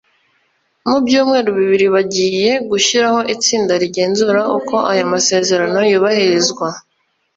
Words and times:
mu 0.89 0.97
byumweru 1.05 1.49
bibiri 1.59 1.87
bagiye 1.95 2.49
gushyiraho 2.69 3.19
itsinda 3.33 3.73
rigenzura 3.81 4.41
uko 4.57 4.75
aya 4.91 5.05
masezerano 5.13 5.79
yubahirizwa 5.91 6.67